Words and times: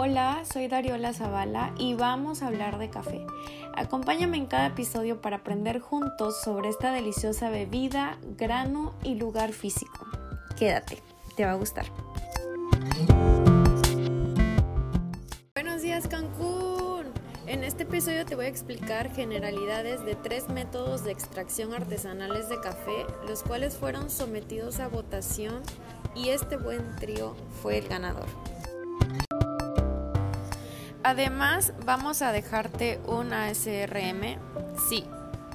Hola, 0.00 0.44
soy 0.44 0.68
Dariola 0.68 1.12
Zavala 1.12 1.74
y 1.76 1.94
vamos 1.94 2.42
a 2.42 2.46
hablar 2.46 2.78
de 2.78 2.88
café. 2.88 3.26
Acompáñame 3.74 4.36
en 4.36 4.46
cada 4.46 4.66
episodio 4.66 5.20
para 5.20 5.38
aprender 5.38 5.80
juntos 5.80 6.40
sobre 6.40 6.68
esta 6.68 6.92
deliciosa 6.92 7.50
bebida, 7.50 8.16
grano 8.36 8.94
y 9.02 9.16
lugar 9.16 9.52
físico. 9.52 10.06
Quédate, 10.56 11.02
te 11.36 11.44
va 11.44 11.50
a 11.50 11.54
gustar. 11.56 11.86
Buenos 15.56 15.82
días 15.82 16.06
Cancún. 16.06 17.06
En 17.48 17.64
este 17.64 17.82
episodio 17.82 18.24
te 18.24 18.36
voy 18.36 18.44
a 18.44 18.48
explicar 18.50 19.12
generalidades 19.12 20.04
de 20.04 20.14
tres 20.14 20.48
métodos 20.48 21.02
de 21.02 21.10
extracción 21.10 21.74
artesanales 21.74 22.48
de 22.48 22.60
café, 22.60 23.04
los 23.26 23.42
cuales 23.42 23.76
fueron 23.76 24.10
sometidos 24.10 24.78
a 24.78 24.86
votación 24.86 25.60
y 26.14 26.28
este 26.28 26.56
buen 26.56 26.94
trío 26.94 27.34
fue 27.60 27.78
el 27.78 27.88
ganador. 27.88 28.28
Además, 31.02 31.72
vamos 31.84 32.22
a 32.22 32.32
dejarte 32.32 33.00
un 33.06 33.32
ASRM. 33.32 34.38
Sí, 34.88 35.04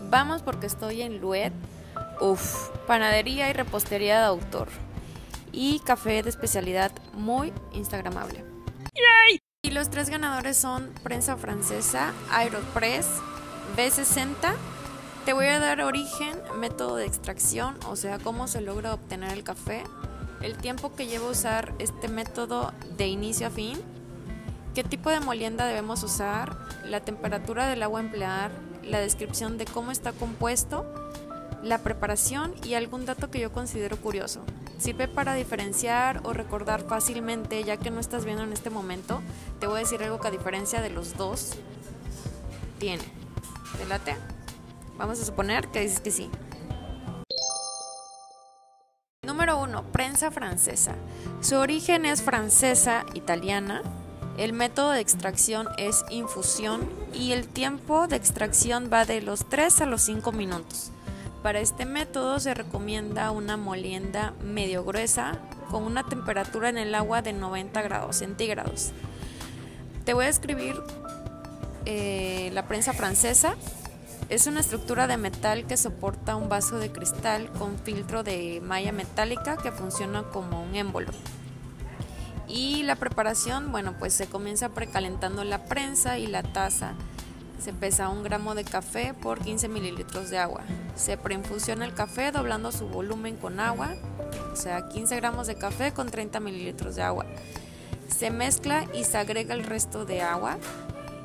vamos 0.09 0.41
porque 0.41 0.67
estoy 0.67 1.01
en 1.01 1.19
Luet. 1.19 1.53
Uf, 2.21 2.69
panadería 2.87 3.49
y 3.49 3.53
repostería 3.53 4.19
de 4.19 4.25
autor. 4.25 4.69
Y 5.51 5.79
café 5.79 6.23
de 6.23 6.29
especialidad 6.29 6.91
muy 7.13 7.53
instagramable. 7.73 8.43
Y 9.65 9.71
los 9.71 9.89
tres 9.89 10.09
ganadores 10.09 10.57
son 10.57 10.93
Prensa 11.03 11.37
Francesa, 11.37 12.11
Aeropress, 12.31 13.07
B60. 13.77 14.55
Te 15.25 15.31
voy 15.31 15.45
a 15.45 15.59
dar 15.59 15.81
origen, 15.81 16.37
método 16.59 16.97
de 16.97 17.05
extracción, 17.05 17.77
o 17.87 17.95
sea, 17.95 18.19
cómo 18.19 18.49
se 18.49 18.59
logra 18.59 18.93
obtener 18.93 19.31
el 19.31 19.45
café, 19.45 19.83
el 20.41 20.57
tiempo 20.57 20.93
que 20.95 21.07
lleva 21.07 21.29
usar 21.29 21.73
este 21.79 22.09
método 22.09 22.73
de 22.97 23.07
inicio 23.07 23.47
a 23.47 23.51
fin 23.51 23.79
qué 24.73 24.83
tipo 24.83 25.09
de 25.09 25.19
molienda 25.19 25.65
debemos 25.65 26.03
usar, 26.03 26.57
la 26.85 26.99
temperatura 27.01 27.67
del 27.67 27.83
agua 27.83 27.99
a 27.99 28.03
emplear, 28.03 28.51
la 28.83 28.99
descripción 28.99 29.57
de 29.57 29.65
cómo 29.65 29.91
está 29.91 30.11
compuesto, 30.13 30.85
la 31.61 31.77
preparación 31.77 32.53
y 32.63 32.73
algún 32.73 33.05
dato 33.05 33.29
que 33.29 33.39
yo 33.39 33.51
considero 33.51 33.97
curioso. 33.97 34.41
Sirve 34.79 35.07
para 35.07 35.35
diferenciar 35.35 36.21
o 36.23 36.33
recordar 36.33 36.81
fácilmente, 36.81 37.63
ya 37.63 37.77
que 37.77 37.91
no 37.91 37.99
estás 37.99 38.25
viendo 38.25 38.43
en 38.43 38.51
este 38.51 38.69
momento, 38.69 39.21
te 39.59 39.67
voy 39.67 39.77
a 39.77 39.79
decir 39.79 40.03
algo 40.03 40.19
que 40.19 40.27
a 40.27 40.31
diferencia 40.31 40.81
de 40.81 40.89
los 40.89 41.15
dos 41.15 41.53
tiene. 42.79 43.03
¿Te 43.77 43.85
late? 43.85 44.17
Vamos 44.97 45.21
a 45.21 45.25
suponer 45.25 45.69
que 45.69 45.81
dices 45.81 45.99
que 45.99 46.11
sí. 46.11 46.29
Número 49.25 49.57
1. 49.61 49.83
Prensa 49.91 50.31
francesa. 50.31 50.95
Su 51.39 51.55
origen 51.55 52.05
es 52.05 52.21
francesa, 52.21 53.05
italiana, 53.13 53.83
el 54.37 54.53
método 54.53 54.91
de 54.91 54.99
extracción 54.99 55.67
es 55.77 56.03
infusión 56.09 56.89
y 57.13 57.33
el 57.33 57.47
tiempo 57.47 58.07
de 58.07 58.15
extracción 58.15 58.89
va 58.91 59.05
de 59.05 59.21
los 59.21 59.47
3 59.47 59.81
a 59.81 59.85
los 59.85 60.01
5 60.01 60.31
minutos. 60.31 60.91
Para 61.43 61.59
este 61.59 61.85
método 61.85 62.39
se 62.39 62.53
recomienda 62.53 63.29
una 63.31 63.57
molienda 63.57 64.33
medio 64.41 64.83
gruesa 64.83 65.39
con 65.69 65.83
una 65.83 66.03
temperatura 66.03 66.69
en 66.69 66.77
el 66.77 66.95
agua 66.95 67.21
de 67.21 67.33
90 67.33 67.81
grados 67.83 68.17
centígrados. 68.17 68.91
Te 70.05 70.13
voy 70.13 70.25
a 70.25 70.29
escribir 70.29 70.75
eh, 71.85 72.49
la 72.53 72.65
prensa 72.67 72.93
francesa. 72.93 73.55
Es 74.29 74.47
una 74.47 74.61
estructura 74.61 75.05
de 75.05 75.17
metal 75.17 75.67
que 75.67 75.77
soporta 75.77 76.35
un 76.35 76.49
vaso 76.49 76.79
de 76.79 76.91
cristal 76.91 77.51
con 77.51 77.77
filtro 77.77 78.23
de 78.23 78.61
malla 78.63 78.93
metálica 78.93 79.57
que 79.57 79.71
funciona 79.71 80.23
como 80.23 80.63
un 80.63 80.75
émbolo. 80.75 81.11
Y 82.53 82.83
la 82.83 82.95
preparación, 82.95 83.71
bueno, 83.71 83.95
pues 83.97 84.13
se 84.13 84.27
comienza 84.27 84.69
precalentando 84.69 85.43
la 85.43 85.65
prensa 85.65 86.19
y 86.19 86.27
la 86.27 86.43
taza. 86.43 86.93
Se 87.59 87.73
pesa 87.73 88.09
un 88.09 88.21
gramo 88.21 88.53
de 88.53 88.63
café 88.63 89.15
por 89.15 89.39
15 89.39 89.69
mililitros 89.69 90.29
de 90.29 90.37
agua. 90.37 90.61
Se 90.95 91.17
preinfusiona 91.17 91.83
el 91.83 91.95
café 91.95 92.31
doblando 92.31 92.71
su 92.71 92.87
volumen 92.87 93.37
con 93.37 93.59
agua, 93.59 93.95
o 94.51 94.55
sea, 94.55 94.87
15 94.87 95.15
gramos 95.15 95.47
de 95.47 95.55
café 95.55 95.93
con 95.93 96.11
30 96.11 96.39
mililitros 96.41 96.95
de 96.95 97.01
agua. 97.01 97.25
Se 98.07 98.29
mezcla 98.29 98.85
y 98.93 99.03
se 99.03 99.17
agrega 99.17 99.55
el 99.55 99.63
resto 99.63 100.05
de 100.05 100.21
agua 100.21 100.59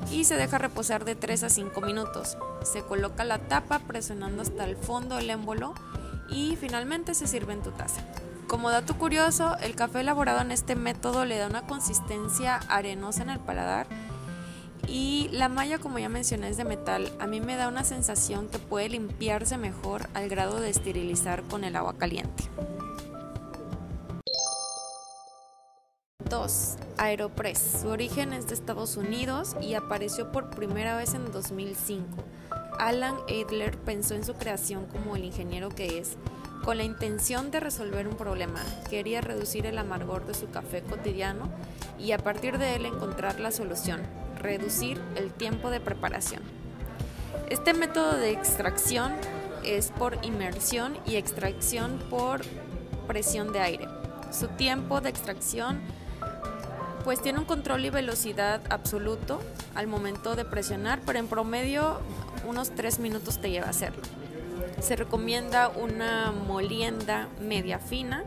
y 0.09 0.23
se 0.23 0.35
deja 0.35 0.57
reposar 0.57 1.05
de 1.05 1.13
3 1.13 1.43
a 1.43 1.49
5 1.49 1.79
minutos. 1.81 2.39
Se 2.63 2.81
coloca 2.81 3.23
la 3.23 3.37
tapa 3.37 3.77
presionando 3.77 4.41
hasta 4.41 4.65
el 4.65 4.75
fondo 4.75 5.19
el 5.19 5.29
émbolo 5.29 5.75
y 6.27 6.55
finalmente 6.55 7.13
se 7.13 7.27
sirve 7.27 7.53
en 7.53 7.61
tu 7.61 7.69
taza. 7.69 8.01
Como 8.49 8.71
dato 8.71 8.97
curioso, 8.97 9.55
el 9.57 9.75
café 9.75 9.99
elaborado 9.99 10.41
en 10.41 10.51
este 10.51 10.75
método 10.75 11.23
le 11.23 11.37
da 11.37 11.45
una 11.45 11.67
consistencia 11.67 12.55
arenosa 12.67 13.21
en 13.21 13.29
el 13.29 13.39
paladar 13.39 13.85
y 14.87 15.29
la 15.31 15.49
malla, 15.49 15.77
como 15.77 15.99
ya 15.99 16.09
mencioné, 16.09 16.49
es 16.49 16.57
de 16.57 16.65
metal. 16.65 17.13
A 17.19 17.27
mí 17.27 17.41
me 17.41 17.55
da 17.57 17.67
una 17.67 17.83
sensación 17.83 18.47
que 18.49 18.57
puede 18.57 18.89
limpiarse 18.89 19.59
mejor 19.59 20.09
al 20.15 20.29
grado 20.29 20.59
de 20.59 20.71
esterilizar 20.71 21.43
con 21.43 21.63
el 21.63 21.75
agua 21.75 21.95
caliente. 21.99 22.45
2. 26.27 26.75
Aeropress. 26.97 27.81
Su 27.83 27.89
origen 27.89 28.33
es 28.33 28.47
de 28.47 28.55
Estados 28.55 28.97
Unidos 28.97 29.55
y 29.61 29.75
apareció 29.75 30.31
por 30.31 30.49
primera 30.49 30.97
vez 30.97 31.13
en 31.13 31.31
2005. 31.31 32.23
Alan 32.79 33.15
Adler 33.27 33.77
pensó 33.77 34.15
en 34.15 34.25
su 34.25 34.33
creación 34.33 34.87
como 34.87 35.15
el 35.15 35.23
ingeniero 35.23 35.69
que 35.69 35.99
es 35.99 36.17
con 36.63 36.77
la 36.77 36.83
intención 36.83 37.51
de 37.51 37.59
resolver 37.59 38.07
un 38.07 38.15
problema. 38.15 38.61
Quería 38.89 39.21
reducir 39.21 39.65
el 39.65 39.77
amargor 39.77 40.25
de 40.25 40.33
su 40.33 40.49
café 40.49 40.81
cotidiano 40.81 41.49
y 41.97 42.11
a 42.11 42.17
partir 42.17 42.57
de 42.57 42.75
él 42.75 42.85
encontrar 42.85 43.39
la 43.39 43.51
solución, 43.51 44.01
reducir 44.37 45.01
el 45.15 45.31
tiempo 45.31 45.69
de 45.69 45.79
preparación. 45.79 46.41
Este 47.49 47.73
método 47.73 48.15
de 48.17 48.31
extracción 48.31 49.13
es 49.63 49.91
por 49.91 50.17
inmersión 50.23 50.97
y 51.05 51.15
extracción 51.15 51.99
por 52.09 52.41
presión 53.07 53.51
de 53.51 53.59
aire. 53.59 53.87
Su 54.31 54.47
tiempo 54.47 55.01
de 55.01 55.09
extracción 55.09 55.81
pues 57.03 57.21
tiene 57.21 57.39
un 57.39 57.45
control 57.45 57.85
y 57.85 57.89
velocidad 57.89 58.61
absoluto 58.69 59.41
al 59.73 59.87
momento 59.87 60.35
de 60.35 60.45
presionar, 60.45 60.99
pero 61.05 61.17
en 61.17 61.27
promedio 61.27 61.99
unos 62.47 62.71
3 62.71 62.99
minutos 62.99 63.39
te 63.39 63.49
lleva 63.49 63.67
a 63.67 63.69
hacerlo. 63.71 64.03
Se 64.81 64.95
recomienda 64.95 65.69
una 65.69 66.31
molienda 66.31 67.27
media 67.41 67.79
fina 67.79 68.23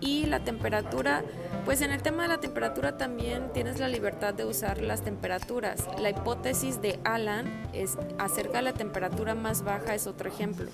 y 0.00 0.26
la 0.26 0.40
temperatura, 0.40 1.22
pues 1.64 1.80
en 1.80 1.90
el 1.90 2.02
tema 2.02 2.22
de 2.22 2.28
la 2.28 2.40
temperatura 2.40 2.96
también 2.96 3.52
tienes 3.52 3.80
la 3.80 3.88
libertad 3.88 4.34
de 4.34 4.44
usar 4.44 4.80
las 4.80 5.02
temperaturas. 5.02 5.88
La 5.98 6.10
hipótesis 6.10 6.80
de 6.80 7.00
Alan 7.04 7.68
es 7.72 7.98
acerca 8.18 8.58
de 8.58 8.62
la 8.62 8.72
temperatura 8.72 9.34
más 9.34 9.62
baja 9.62 9.94
es 9.94 10.06
otro 10.06 10.28
ejemplo. 10.28 10.70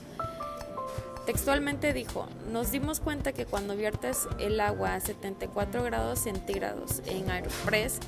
Textualmente 1.25 1.93
dijo, 1.93 2.29
nos 2.53 2.71
dimos 2.71 3.01
cuenta 3.01 3.33
que 3.33 3.47
cuando 3.47 3.75
viertes 3.75 4.29
el 4.39 4.61
agua 4.61 4.95
a 4.95 5.01
74 5.01 5.83
grados 5.83 6.21
centígrados 6.21 7.03
en 7.07 7.31
Aeropress, 7.31 7.99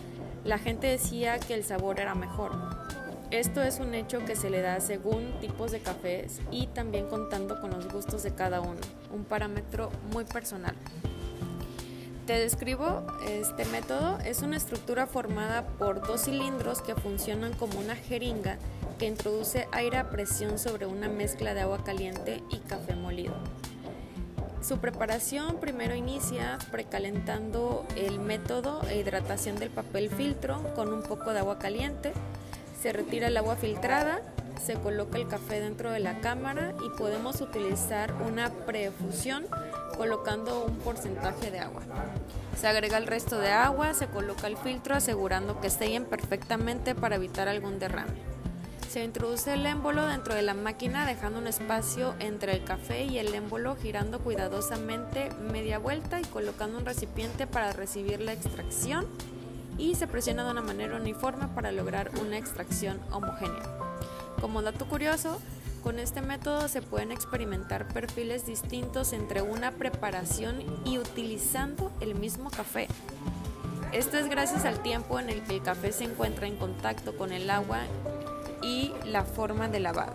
la 0.44 0.58
gente 0.58 0.86
decía 0.86 1.38
que 1.40 1.54
el 1.54 1.64
sabor 1.64 1.98
era 1.98 2.14
mejor. 2.14 2.67
Esto 3.30 3.62
es 3.62 3.78
un 3.78 3.94
hecho 3.94 4.24
que 4.24 4.36
se 4.36 4.48
le 4.48 4.62
da 4.62 4.80
según 4.80 5.38
tipos 5.38 5.70
de 5.70 5.80
cafés 5.80 6.40
y 6.50 6.66
también 6.68 7.08
contando 7.08 7.60
con 7.60 7.70
los 7.70 7.86
gustos 7.92 8.22
de 8.22 8.34
cada 8.34 8.62
uno, 8.62 8.80
un 9.12 9.24
parámetro 9.24 9.90
muy 10.14 10.24
personal. 10.24 10.74
Te 12.26 12.38
describo 12.38 13.06
este 13.26 13.66
método. 13.66 14.18
Es 14.24 14.40
una 14.40 14.56
estructura 14.56 15.06
formada 15.06 15.66
por 15.66 16.06
dos 16.06 16.24
cilindros 16.24 16.80
que 16.80 16.94
funcionan 16.94 17.52
como 17.52 17.78
una 17.78 17.96
jeringa 17.96 18.56
que 18.98 19.06
introduce 19.06 19.68
aire 19.72 19.98
a 19.98 20.08
presión 20.08 20.58
sobre 20.58 20.86
una 20.86 21.08
mezcla 21.10 21.52
de 21.52 21.60
agua 21.60 21.84
caliente 21.84 22.42
y 22.50 22.58
café 22.60 22.94
molido. 22.94 23.34
Su 24.62 24.78
preparación 24.78 25.56
primero 25.60 25.94
inicia 25.94 26.58
precalentando 26.70 27.86
el 27.94 28.20
método 28.20 28.80
e 28.88 28.98
hidratación 28.98 29.56
del 29.56 29.70
papel 29.70 30.08
filtro 30.08 30.62
con 30.74 30.94
un 30.94 31.02
poco 31.02 31.32
de 31.32 31.40
agua 31.40 31.58
caliente 31.58 32.12
se 32.80 32.92
retira 32.92 33.28
el 33.28 33.36
agua 33.36 33.56
filtrada, 33.56 34.20
se 34.64 34.74
coloca 34.74 35.18
el 35.18 35.28
café 35.28 35.60
dentro 35.60 35.90
de 35.90 36.00
la 36.00 36.20
cámara 36.20 36.74
y 36.84 36.96
podemos 36.96 37.40
utilizar 37.40 38.12
una 38.26 38.50
prefusión 38.50 39.46
colocando 39.96 40.64
un 40.64 40.76
porcentaje 40.78 41.50
de 41.50 41.60
agua. 41.60 41.82
Se 42.56 42.66
agrega 42.66 42.98
el 42.98 43.06
resto 43.06 43.38
de 43.38 43.50
agua, 43.50 43.94
se 43.94 44.06
coloca 44.06 44.46
el 44.46 44.56
filtro 44.56 44.94
asegurando 44.94 45.60
que 45.60 45.70
sellen 45.70 46.04
perfectamente 46.04 46.94
para 46.94 47.16
evitar 47.16 47.48
algún 47.48 47.78
derrame. 47.78 48.12
Se 48.88 49.04
introduce 49.04 49.52
el 49.52 49.66
émbolo 49.66 50.06
dentro 50.06 50.34
de 50.34 50.42
la 50.42 50.54
máquina 50.54 51.04
dejando 51.06 51.38
un 51.38 51.46
espacio 51.46 52.14
entre 52.20 52.52
el 52.52 52.64
café 52.64 53.04
y 53.04 53.18
el 53.18 53.34
émbolo 53.34 53.76
girando 53.76 54.18
cuidadosamente 54.20 55.28
media 55.52 55.78
vuelta 55.78 56.20
y 56.20 56.24
colocando 56.24 56.78
un 56.78 56.86
recipiente 56.86 57.46
para 57.46 57.72
recibir 57.72 58.20
la 58.20 58.32
extracción 58.32 59.06
y 59.78 59.94
se 59.94 60.06
presiona 60.06 60.44
de 60.44 60.50
una 60.50 60.62
manera 60.62 60.96
uniforme 60.96 61.48
para 61.48 61.72
lograr 61.72 62.10
una 62.20 62.36
extracción 62.36 63.00
homogénea. 63.12 63.62
Como 64.40 64.60
dato 64.62 64.86
curioso, 64.86 65.40
con 65.82 65.98
este 65.98 66.20
método 66.20 66.68
se 66.68 66.82
pueden 66.82 67.12
experimentar 67.12 67.88
perfiles 67.88 68.44
distintos 68.44 69.12
entre 69.12 69.42
una 69.42 69.72
preparación 69.72 70.62
y 70.84 70.98
utilizando 70.98 71.92
el 72.00 72.14
mismo 72.14 72.50
café. 72.50 72.88
Esto 73.92 74.18
es 74.18 74.28
gracias 74.28 74.64
al 74.64 74.82
tiempo 74.82 75.18
en 75.18 75.30
el 75.30 75.42
que 75.42 75.54
el 75.54 75.62
café 75.62 75.92
se 75.92 76.04
encuentra 76.04 76.46
en 76.46 76.56
contacto 76.56 77.16
con 77.16 77.32
el 77.32 77.48
agua 77.48 77.80
y 78.62 78.92
la 79.06 79.24
forma 79.24 79.68
de 79.68 79.80
lavado. 79.80 80.14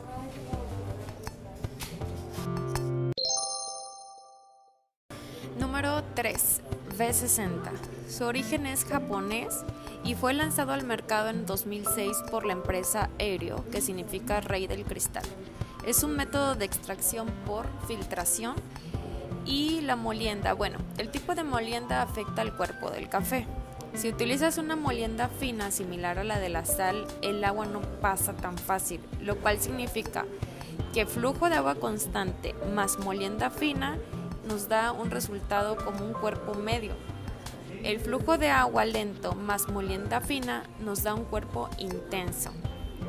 Número 5.57 6.03
3. 6.13 6.61
B60. 6.97 7.71
Su 8.09 8.25
origen 8.25 8.65
es 8.65 8.85
japonés 8.85 9.63
y 10.03 10.15
fue 10.15 10.33
lanzado 10.33 10.73
al 10.73 10.83
mercado 10.83 11.29
en 11.29 11.45
2006 11.45 12.17
por 12.29 12.45
la 12.45 12.53
empresa 12.53 13.09
Aereo, 13.19 13.63
que 13.71 13.81
significa 13.81 14.41
rey 14.41 14.67
del 14.67 14.83
cristal. 14.83 15.23
Es 15.85 16.03
un 16.03 16.15
método 16.15 16.55
de 16.55 16.65
extracción 16.65 17.27
por 17.45 17.65
filtración 17.87 18.55
y 19.45 19.81
la 19.81 19.95
molienda. 19.95 20.53
Bueno, 20.53 20.79
el 20.97 21.09
tipo 21.09 21.35
de 21.35 21.43
molienda 21.43 22.01
afecta 22.01 22.41
al 22.41 22.55
cuerpo 22.55 22.89
del 22.89 23.09
café. 23.09 23.47
Si 23.93 24.09
utilizas 24.09 24.57
una 24.57 24.75
molienda 24.75 25.29
fina 25.29 25.69
similar 25.69 26.17
a 26.17 26.23
la 26.23 26.39
de 26.39 26.49
la 26.49 26.65
sal, 26.65 27.05
el 27.21 27.43
agua 27.43 27.65
no 27.65 27.81
pasa 28.01 28.33
tan 28.33 28.57
fácil, 28.57 28.99
lo 29.21 29.37
cual 29.37 29.59
significa 29.59 30.25
que 30.93 31.05
flujo 31.05 31.49
de 31.49 31.55
agua 31.55 31.75
constante 31.75 32.55
más 32.73 32.97
molienda 32.97 33.49
fina 33.51 33.97
nos 34.47 34.69
da 34.69 34.91
un 34.91 35.11
resultado 35.11 35.75
como 35.77 36.05
un 36.05 36.13
cuerpo 36.13 36.53
medio. 36.53 36.93
El 37.83 37.99
flujo 37.99 38.37
de 38.37 38.49
agua 38.49 38.85
lento 38.85 39.33
más 39.35 39.67
molienda 39.67 40.21
fina 40.21 40.63
nos 40.79 41.03
da 41.03 41.13
un 41.13 41.25
cuerpo 41.25 41.69
intenso. 41.77 42.51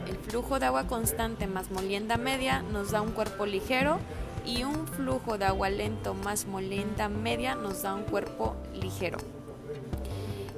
El 0.09 0.17
flujo 0.17 0.59
de 0.59 0.67
agua 0.67 0.87
constante 0.87 1.47
más 1.47 1.71
molienda 1.71 2.17
media 2.17 2.63
nos 2.63 2.91
da 2.91 3.01
un 3.01 3.13
cuerpo 3.13 3.47
ligero 3.47 3.99
y 4.45 4.65
un 4.65 4.87
flujo 4.87 5.39
de 5.39 5.47
agua 5.47 5.71
lento 5.71 6.15
más 6.15 6.47
molienda 6.47 7.09
media 7.09 7.55
nos 7.55 7.83
da 7.83 7.95
un 7.95 8.03
cuerpo 8.03 8.57
ligero. 8.75 9.19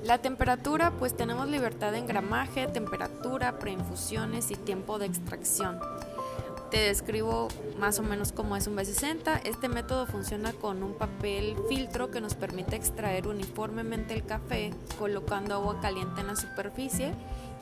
La 0.02 0.18
temperatura, 0.18 0.92
pues 0.92 1.16
tenemos 1.16 1.48
libertad 1.48 1.94
en 1.94 2.06
gramaje, 2.06 2.68
temperatura, 2.68 3.58
preinfusiones 3.58 4.50
y 4.52 4.54
tiempo 4.54 4.98
de 4.98 5.06
extracción. 5.06 5.80
Te 6.70 6.78
describo 6.78 7.48
más 7.78 7.98
o 8.00 8.02
menos 8.02 8.32
cómo 8.32 8.56
es 8.56 8.66
un 8.66 8.76
B60. 8.76 9.42
Este 9.44 9.68
método 9.68 10.06
funciona 10.06 10.52
con 10.52 10.82
un 10.82 10.94
papel 10.94 11.56
filtro 11.68 12.10
que 12.10 12.20
nos 12.20 12.34
permite 12.34 12.74
extraer 12.74 13.28
uniformemente 13.28 14.14
el 14.14 14.24
café 14.24 14.72
colocando 14.98 15.54
agua 15.54 15.80
caliente 15.80 16.22
en 16.22 16.26
la 16.26 16.36
superficie 16.36 17.12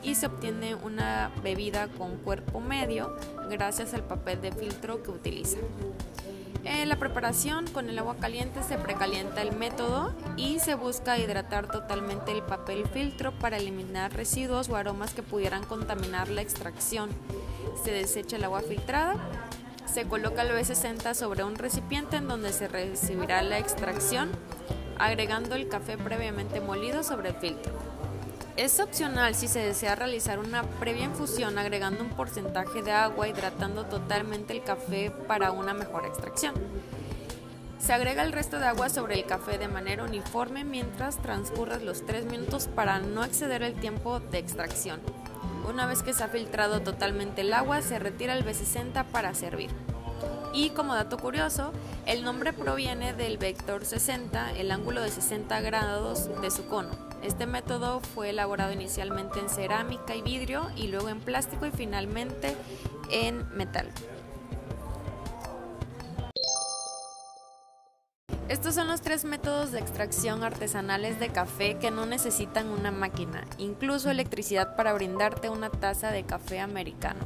y 0.01 0.15
se 0.15 0.25
obtiene 0.25 0.75
una 0.75 1.31
bebida 1.43 1.87
con 1.87 2.17
cuerpo 2.17 2.59
medio 2.59 3.15
gracias 3.49 3.93
al 3.93 4.03
papel 4.03 4.41
de 4.41 4.51
filtro 4.51 5.03
que 5.03 5.11
utiliza. 5.11 5.57
En 6.63 6.89
la 6.89 6.95
preparación 6.97 7.67
con 7.67 7.89
el 7.89 7.99
agua 7.99 8.15
caliente 8.17 8.63
se 8.63 8.77
precalienta 8.77 9.41
el 9.41 9.55
método 9.55 10.13
y 10.37 10.59
se 10.59 10.75
busca 10.75 11.17
hidratar 11.17 11.67
totalmente 11.67 12.31
el 12.31 12.43
papel 12.43 12.87
filtro 12.87 13.31
para 13.37 13.57
eliminar 13.57 14.13
residuos 14.13 14.69
o 14.69 14.75
aromas 14.75 15.13
que 15.13 15.23
pudieran 15.23 15.63
contaminar 15.63 16.29
la 16.29 16.41
extracción. 16.41 17.09
Se 17.83 17.91
desecha 17.91 18.37
el 18.37 18.43
agua 18.43 18.61
filtrada, 18.61 19.15
se 19.91 20.05
coloca 20.05 20.41
el 20.41 20.49
B60 20.49 21.13
sobre 21.13 21.43
un 21.43 21.55
recipiente 21.55 22.17
en 22.17 22.27
donde 22.27 22.51
se 22.51 22.67
recibirá 22.67 23.41
la 23.41 23.59
extracción, 23.59 24.29
agregando 24.97 25.55
el 25.55 25.69
café 25.69 25.97
previamente 25.97 26.61
molido 26.61 27.03
sobre 27.03 27.29
el 27.29 27.35
filtro. 27.35 27.94
Es 28.57 28.79
opcional 28.79 29.35
si 29.35 29.49
se 29.49 29.59
desea 29.59 29.95
realizar 29.95 30.39
una 30.39 30.63
previa 30.63 31.03
infusión 31.03 31.57
agregando 31.57 32.01
un 32.01 32.11
porcentaje 32.11 32.81
de 32.81 32.93
agua 32.93 33.27
hidratando 33.27 33.83
totalmente 33.83 34.53
el 34.53 34.63
café 34.63 35.11
para 35.11 35.51
una 35.51 35.73
mejor 35.73 36.05
extracción. 36.05 36.53
Se 37.79 37.91
agrega 37.91 38.23
el 38.23 38.31
resto 38.31 38.57
de 38.57 38.67
agua 38.67 38.87
sobre 38.87 39.15
el 39.15 39.25
café 39.25 39.57
de 39.57 39.67
manera 39.67 40.05
uniforme 40.05 40.63
mientras 40.63 41.21
transcurren 41.21 41.85
los 41.85 42.05
3 42.05 42.27
minutos 42.27 42.69
para 42.73 42.99
no 42.99 43.25
exceder 43.25 43.61
el 43.61 43.73
tiempo 43.73 44.21
de 44.21 44.37
extracción. 44.37 45.01
Una 45.69 45.85
vez 45.85 46.01
que 46.01 46.13
se 46.13 46.23
ha 46.23 46.29
filtrado 46.29 46.79
totalmente 46.81 47.41
el 47.41 47.53
agua, 47.53 47.81
se 47.81 47.99
retira 47.99 48.33
el 48.33 48.45
B60 48.45 49.03
para 49.11 49.33
servir. 49.33 49.69
Y 50.53 50.69
como 50.69 50.95
dato 50.95 51.17
curioso, 51.17 51.73
el 52.05 52.23
nombre 52.23 52.53
proviene 52.53 53.13
del 53.13 53.37
vector 53.37 53.83
60, 53.83 54.53
el 54.53 54.71
ángulo 54.71 55.01
de 55.01 55.11
60 55.11 55.59
grados 55.59 56.29
de 56.41 56.49
su 56.49 56.65
cono. 56.67 57.14
Este 57.25 57.47
método 57.47 58.01
fue 58.01 58.29
elaborado 58.29 58.71
inicialmente 58.71 59.39
en 59.39 59.49
cerámica 59.49 60.15
y 60.15 60.21
vidrio 60.21 60.69
y 60.75 60.89
luego 60.89 61.09
en 61.09 61.19
plástico 61.19 61.65
y 61.65 61.71
finalmente 61.71 62.55
en 63.09 63.49
metal. 63.57 63.89
Estos 68.47 68.75
son 68.75 68.87
los 68.87 69.01
tres 69.01 69.25
métodos 69.25 69.71
de 69.71 69.79
extracción 69.79 70.43
artesanales 70.43 71.19
de 71.19 71.29
café 71.29 71.79
que 71.79 71.89
no 71.89 72.05
necesitan 72.05 72.67
una 72.69 72.91
máquina, 72.91 73.43
incluso 73.57 74.11
electricidad 74.11 74.75
para 74.75 74.93
brindarte 74.93 75.49
una 75.49 75.71
taza 75.71 76.11
de 76.11 76.25
café 76.25 76.59
americano. 76.59 77.25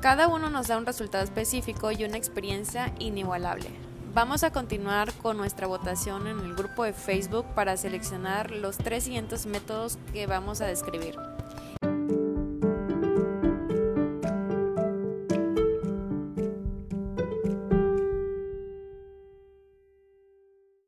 Cada 0.00 0.28
uno 0.28 0.50
nos 0.50 0.68
da 0.68 0.78
un 0.78 0.86
resultado 0.86 1.24
específico 1.24 1.90
y 1.90 2.04
una 2.04 2.16
experiencia 2.16 2.94
inigualable. 3.00 3.70
Vamos 4.16 4.44
a 4.44 4.50
continuar 4.50 5.12
con 5.12 5.36
nuestra 5.36 5.66
votación 5.66 6.26
en 6.26 6.38
el 6.40 6.54
grupo 6.54 6.84
de 6.84 6.94
Facebook 6.94 7.44
para 7.54 7.76
seleccionar 7.76 8.50
los 8.50 8.78
tres 8.78 9.04
siguientes 9.04 9.44
métodos 9.44 9.98
que 10.14 10.26
vamos 10.26 10.62
a 10.62 10.66
describir. 10.66 11.18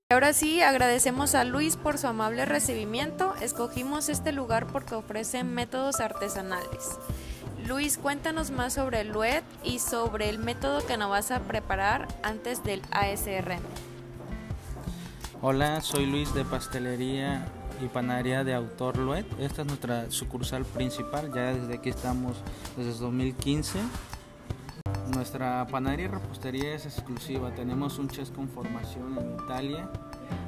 Ahora 0.08 0.32
sí, 0.32 0.62
agradecemos 0.62 1.34
a 1.34 1.44
Luis 1.44 1.76
por 1.76 1.98
su 1.98 2.06
amable 2.06 2.46
recibimiento. 2.46 3.34
Escogimos 3.42 4.08
este 4.08 4.32
lugar 4.32 4.69
porque 4.69 4.94
ofrece 4.94 5.44
métodos 5.44 6.00
artesanales. 6.00 6.98
Luis, 7.69 7.99
cuéntanos 7.99 8.50
más 8.50 8.73
sobre 8.73 9.03
el 9.03 9.09
LUED 9.09 9.43
y 9.62 9.79
sobre 9.79 10.31
el 10.31 10.38
método 10.38 10.87
que 10.87 10.97
nos 10.97 11.11
vas 11.11 11.31
a 11.31 11.41
preparar 11.41 12.09
antes 12.23 12.65
del 12.65 12.81
ASRM. 12.91 13.61
Hola, 15.43 15.82
soy 15.82 16.06
Luis 16.06 16.32
de 16.32 16.47
Pastelería 16.47 17.47
y 17.82 17.88
Panadería 17.88 18.43
de 18.43 18.55
Autor 18.55 18.97
LUED. 18.97 19.26
Esta 19.38 19.62
es 19.62 19.69
nuestra 19.69 20.11
sucursal 20.11 20.65
principal, 20.65 21.31
ya 21.35 21.53
desde 21.53 21.75
aquí 21.75 21.91
estamos 21.91 22.38
desde 22.75 22.99
2015. 22.99 23.81
Nuestra 25.12 25.67
panadería 25.67 26.06
y 26.06 26.09
repostería 26.09 26.75
es 26.75 26.87
exclusiva. 26.87 27.55
Tenemos 27.55 27.99
un 27.99 28.09
chef 28.09 28.31
con 28.31 28.49
formación 28.49 29.19
en 29.19 29.44
Italia. 29.44 29.91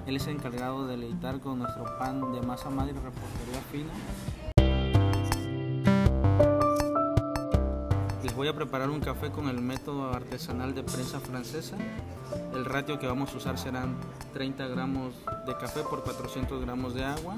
Él 0.06 0.16
es 0.16 0.26
encargado 0.26 0.86
de 0.86 0.96
deleitar 0.96 1.38
con 1.40 1.58
nuestro 1.58 1.84
pan 1.98 2.32
de 2.32 2.40
masa 2.40 2.70
madre 2.70 2.92
y 2.92 2.94
repostería 2.94 3.60
fina 3.70 3.92
voy 8.40 8.48
a 8.48 8.54
preparar 8.54 8.88
un 8.88 9.00
café 9.00 9.30
con 9.30 9.50
el 9.50 9.60
método 9.60 10.14
artesanal 10.14 10.74
de 10.74 10.82
prensa 10.82 11.20
francesa. 11.20 11.76
El 12.54 12.64
ratio 12.64 12.98
que 12.98 13.06
vamos 13.06 13.34
a 13.34 13.36
usar 13.36 13.58
serán 13.58 13.96
30 14.32 14.66
gramos 14.68 15.14
de 15.46 15.54
café 15.58 15.82
por 15.82 16.02
400 16.02 16.62
gramos 16.62 16.94
de 16.94 17.04
agua. 17.04 17.36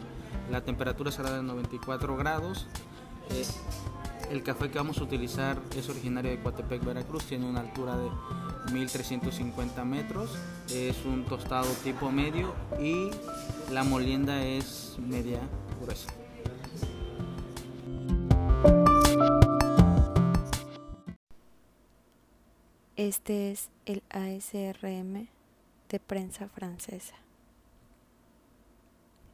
La 0.49 0.61
temperatura 0.61 1.11
será 1.11 1.33
de 1.33 1.43
94 1.43 2.17
grados. 2.17 2.69
Eh, 3.31 3.45
el 4.31 4.45
café 4.45 4.71
que 4.71 4.79
vamos 4.79 4.99
a 4.99 5.03
utilizar 5.03 5.59
es 5.77 5.89
originario 5.89 6.31
de 6.31 6.39
Coatepec, 6.39 6.85
Veracruz. 6.85 7.25
Tiene 7.25 7.47
una 7.47 7.63
altura 7.63 7.97
de 7.97 8.09
1350 8.73 9.85
metros. 9.85 10.31
Es 10.71 11.05
un 11.05 11.25
tostado 11.25 11.69
tipo 11.83 12.13
medio 12.13 12.55
y 12.81 13.11
la 13.73 13.83
molienda 13.83 14.41
es 14.45 14.99
media 15.01 15.41
gruesa. 15.81 16.22
Este 23.05 23.51
es 23.51 23.69
el 23.85 24.05
ASRM 24.11 25.27
de 25.89 25.99
prensa 25.99 26.49
francesa. 26.49 27.17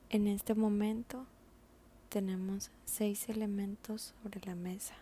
En 0.09 0.27
este 0.27 0.55
momento 0.55 1.27
tenemos 2.09 2.71
seis 2.87 3.29
elementos 3.29 4.15
sobre 4.23 4.41
la 4.47 4.55
mesa, 4.55 4.95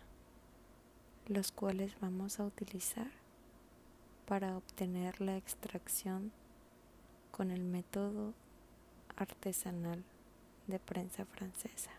los 1.27 1.53
cuales 1.53 1.95
vamos 2.01 2.41
a 2.41 2.43
utilizar 2.43 3.09
para 4.27 4.57
obtener 4.57 5.21
la 5.21 5.37
extracción 5.37 6.33
con 7.31 7.51
el 7.51 7.63
método 7.63 8.33
artesanal 9.15 10.03
de 10.67 10.79
prensa 10.79 11.23
francesa. 11.23 11.91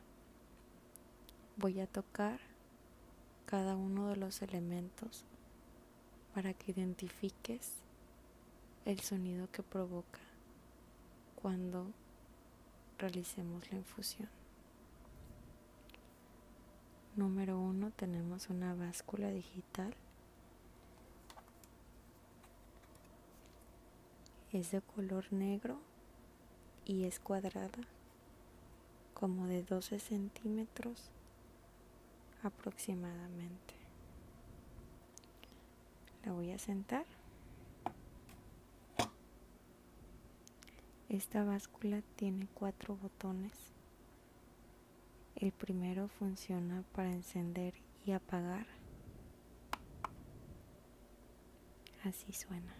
Voy 1.57 1.81
a 1.81 1.87
tocar 1.87 2.41
cada 3.47 3.75
uno 3.75 4.09
de 4.09 4.17
los 4.17 4.43
elementos 4.43 5.25
para 6.39 6.55
que 6.55 6.71
identifiques 6.71 7.73
el 8.85 9.01
sonido 9.01 9.51
que 9.51 9.65
provoca 9.65 10.21
cuando 11.35 11.91
realicemos 12.97 13.69
la 13.73 13.79
infusión. 13.79 14.29
Número 17.17 17.59
uno 17.59 17.91
tenemos 17.91 18.51
una 18.51 18.73
báscula 18.77 19.33
digital. 19.33 19.93
Es 24.53 24.71
de 24.71 24.81
color 24.81 25.33
negro 25.33 25.81
y 26.85 27.03
es 27.03 27.19
cuadrada. 27.19 27.83
como 29.13 29.49
de 29.49 29.65
12 29.65 29.99
centímetros 29.99 31.11
aproximadamente. 32.45 33.78
Voy 36.33 36.53
a 36.53 36.59
sentar. 36.59 37.05
Esta 41.09 41.43
báscula 41.43 42.03
tiene 42.17 42.47
cuatro 42.55 42.97
botones. 42.97 43.53
El 45.37 45.53
primero 45.53 46.09
funciona 46.09 46.85
para 46.95 47.11
encender 47.11 47.75
y 48.05 48.13
apagar. 48.13 48.67
Así 52.05 52.33
suena. 52.33 52.75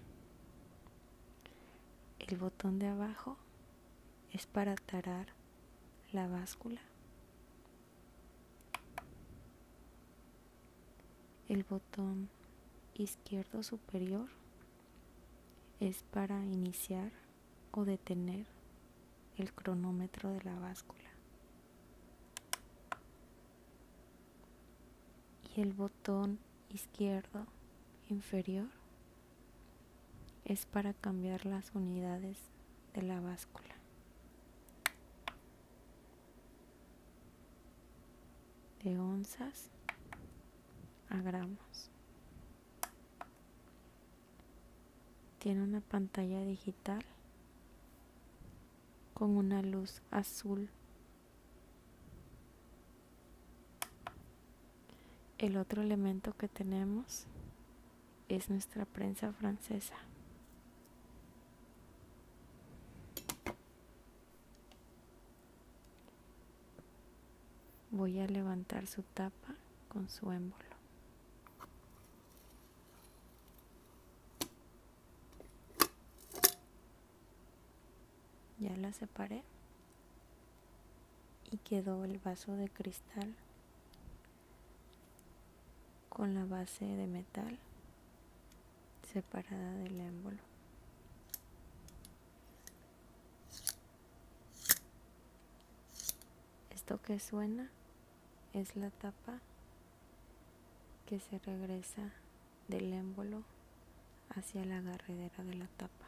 El 2.21 2.37
botón 2.37 2.79
de 2.79 2.89
abajo 2.89 3.39
es 4.31 4.47
para 4.47 4.77
tarar 4.77 5.27
la 6.13 6.29
báscula. 6.29 6.83
El 11.49 11.65
botón 11.65 12.29
izquierdo 12.99 13.63
superior 13.63 14.29
es 15.79 16.03
para 16.03 16.45
iniciar 16.45 17.13
o 17.71 17.85
detener 17.85 18.47
el 19.37 19.53
cronómetro 19.53 20.31
de 20.31 20.43
la 20.43 20.59
báscula. 20.59 20.99
Y 25.55 25.61
el 25.61 25.73
botón 25.73 26.41
izquierdo 26.71 27.47
inferior 28.09 28.69
es 30.45 30.67
para 30.67 30.93
cambiar 30.93 31.47
las 31.47 31.73
unidades 31.75 32.39
de 32.95 33.03
la 33.03 33.21
báscula. 33.21 33.77
De 38.83 38.99
onzas 38.99 39.71
a 41.11 41.21
gramos. 41.21 41.91
Tiene 45.39 45.63
una 45.63 45.81
pantalla 45.81 46.41
digital 46.41 47.05
con 49.15 49.37
una 49.37 49.63
luz 49.63 50.03
azul. 50.11 50.69
El 55.39 55.57
otro 55.57 55.83
elemento 55.83 56.37
que 56.37 56.49
tenemos 56.49 57.27
es 58.29 58.51
nuestra 58.51 58.85
prensa 58.85 59.33
francesa. 59.33 59.95
Voy 67.93 68.19
a 68.19 68.27
levantar 68.27 68.87
su 68.87 69.03
tapa 69.03 69.55
con 69.89 70.09
su 70.09 70.31
émbolo. 70.33 70.68
Ya 78.61 78.77
la 78.77 78.93
separé 78.93 79.43
y 81.51 81.59
quedó 81.59 82.05
el 82.05 82.19
vaso 82.19 82.57
de 82.57 82.69
cristal 82.69 83.35
con 86.09 86.35
la 86.35 86.45
base 86.45 86.85
de 86.85 87.07
metal 87.07 87.59
separada 89.13 89.75
del 89.75 90.01
émbolo. 90.01 90.39
Esto 96.75 97.01
que 97.03 97.21
suena 97.21 97.71
es 98.55 98.75
la 98.75 98.91
tapa 98.91 99.41
que 101.07 101.21
se 101.21 101.39
regresa 101.39 102.13
del 102.67 102.93
émbolo 102.93 103.43
hacia 104.31 104.65
la 104.65 104.79
agarredera 104.79 105.45
de 105.45 105.55
la 105.55 105.67
tapa. 105.69 106.07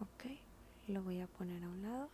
Ok, 0.00 0.24
lo 0.88 1.02
voy 1.02 1.20
a 1.20 1.26
poner 1.26 1.62
a 1.62 1.68
un 1.68 1.82
lado. 1.82 2.08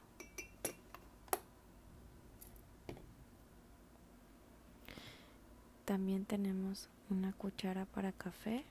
También 5.84 6.24
tenemos 6.24 6.88
una 7.08 7.32
cuchara 7.32 7.84
para 7.84 8.10
café 8.10 8.64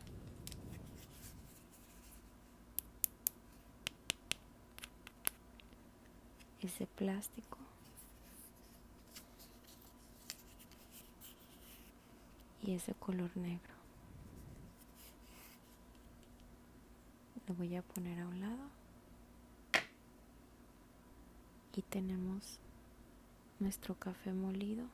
ese 6.62 6.86
plástico 6.88 7.58
y 12.62 12.74
ese 12.74 12.94
color 12.96 13.36
negro. 13.38 13.74
Lo 17.48 17.54
voy 17.56 17.76
a 17.76 17.82
poner 17.82 18.20
a 18.20 18.28
un 18.28 18.40
lado 18.42 18.83
y 21.76 21.82
tenemos 21.82 22.60
nuestro 23.60 23.96
café 23.96 24.34
molido, 24.34 24.86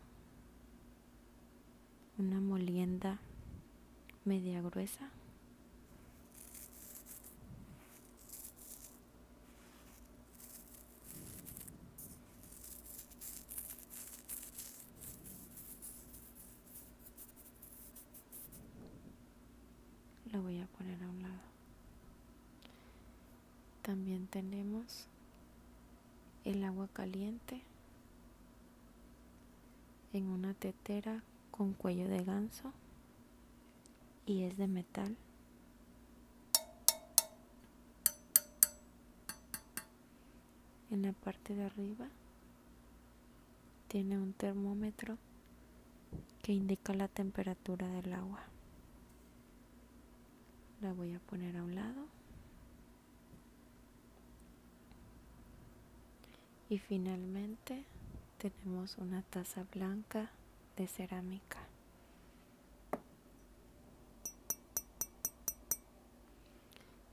una 2.18 2.40
molienda 2.40 3.20
media 4.26 4.62
gruesa. 4.62 5.10
lo 20.32 20.44
voy 20.44 20.60
a 20.60 20.68
poner 20.68 21.02
a 21.04 21.08
un 21.08 21.24
lado. 21.24 21.40
También 23.82 24.28
tenemos 24.28 25.08
el 26.52 26.64
agua 26.64 26.88
caliente 26.88 27.62
en 30.14 30.26
una 30.26 30.56
tetera 30.56 31.22
con 31.52 31.74
cuello 31.74 32.08
de 32.08 32.24
ganso 32.24 32.74
y 34.26 34.44
es 34.44 34.58
de 34.58 34.68
metal. 34.68 35.16
En 40.90 41.04
la 41.04 41.14
parte 41.14 41.54
de 41.54 41.66
arriba 41.66 42.08
tiene 43.88 44.18
un 44.18 44.34
termómetro 44.34 45.18
que 46.42 46.54
indica 46.54 46.94
la 46.96 47.08
temperatura 47.08 47.88
del 47.90 48.14
agua 48.14 48.42
la 50.82 50.94
voy 50.94 51.14
a 51.14 51.20
poner 51.20 51.58
a 51.58 51.64
un 51.64 51.76
lado 51.76 52.08
y 56.70 56.78
finalmente 56.78 57.84
tenemos 58.38 58.98
una 58.98 59.22
taza 59.24 59.66
blanca 59.74 60.32
de 60.78 60.88
cerámica 60.88 61.60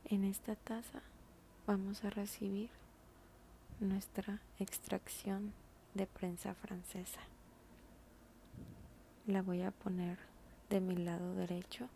en 0.05 0.25
esta 0.25 0.55
taza 0.55 1.03
vamos 1.67 2.05
a 2.05 2.11
recibir 2.11 2.71
nuestra 3.81 4.41
extracción 4.59 5.53
de 5.95 6.07
prensa 6.07 6.55
francesa 6.55 7.21
la 9.27 9.43
voy 9.43 9.63
a 9.63 9.73
poner 9.73 10.19
de 10.71 10.81
mi 10.81 10.97
lado 10.97 11.35
derecho 11.35 11.89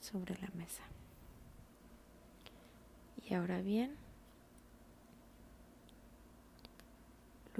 sobre 0.00 0.38
la 0.38 0.48
mesa. 0.54 0.82
Y 3.28 3.34
ahora 3.34 3.60
bien, 3.62 3.96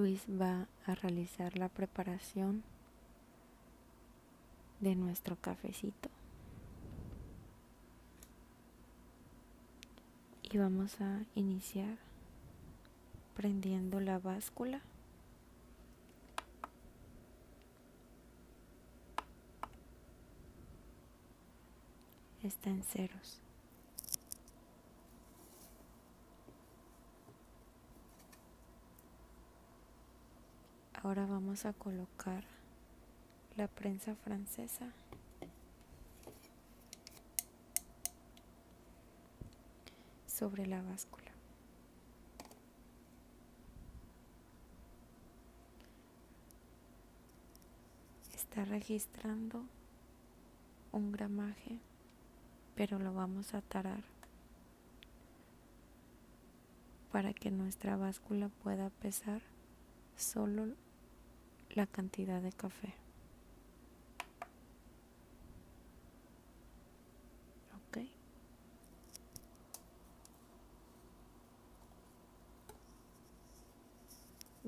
Luis 0.01 0.25
va 0.29 0.67
a 0.87 0.95
realizar 0.95 1.59
la 1.59 1.69
preparación 1.69 2.63
de 4.81 4.95
nuestro 4.95 5.37
cafecito. 5.37 6.09
Y 10.43 10.57
vamos 10.57 10.99
a 11.03 11.21
iniciar 11.35 11.99
prendiendo 13.37 14.01
la 14.01 14.19
báscula. 14.19 14.81
está 22.43 22.71
en 22.71 22.83
ceros. 22.83 23.43
Ahora 31.03 31.25
vamos 31.25 31.65
a 31.65 31.73
colocar 31.73 32.45
la 33.57 33.69
prensa 33.69 34.15
francesa 34.17 34.93
sobre 40.27 40.67
la 40.67 40.83
báscula. 40.83 41.31
Está 48.35 48.67
registrando 48.67 49.65
un 50.93 51.13
gramaje, 51.13 51.79
pero 52.75 52.99
lo 52.99 53.15
vamos 53.15 53.55
a 53.55 53.63
tarar 53.63 54.05
para 57.11 57.33
que 57.33 57.51
nuestra 57.51 57.97
báscula 57.97 58.51
pueda 58.63 58.91
pesar 58.91 59.41
solo 60.15 60.75
la 61.75 61.87
cantidad 61.87 62.41
de 62.41 62.53
café. 62.53 62.95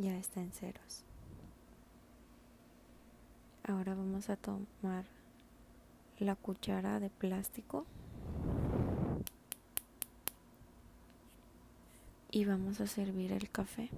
Ya 0.03 0.17
está 0.17 0.41
en 0.41 0.51
ceros. 0.51 1.05
Ahora 3.63 3.95
vamos 3.95 4.31
a 4.31 4.37
tomar 4.37 5.05
la 6.19 6.35
cuchara 6.35 6.99
de 6.99 7.09
plástico 7.09 7.87
y 12.33 12.45
vamos 12.45 12.81
a 12.81 12.89
servir 12.89 13.31
el 13.31 13.49
café. 13.49 13.91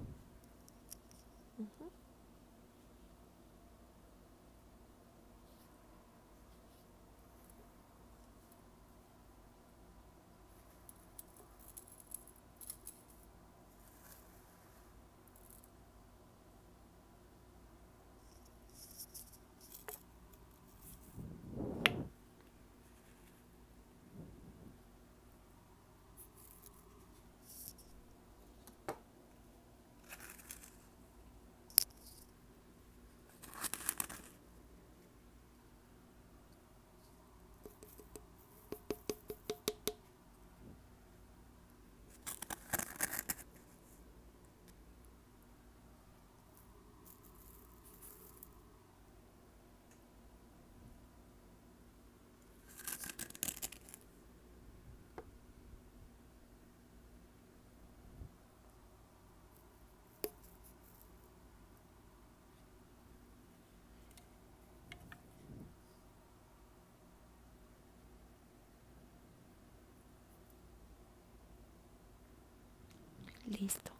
Listo. 73.47 73.91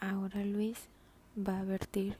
Ahora 0.00 0.44
Luis 0.44 0.78
va 1.36 1.60
a 1.60 1.64
vertir 1.64 2.16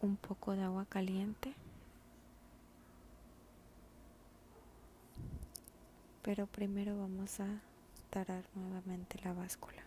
un 0.00 0.16
poco 0.16 0.52
de 0.52 0.62
agua 0.62 0.86
caliente. 0.86 1.54
Pero 6.22 6.46
primero 6.46 6.98
vamos 6.98 7.40
a 7.40 7.46
tarar 8.10 8.44
nuevamente 8.54 9.18
la 9.22 9.32
báscula. 9.32 9.82